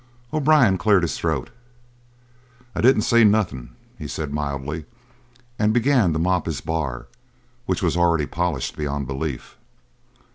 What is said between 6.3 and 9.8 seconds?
his bar, which was already polished beyond belief.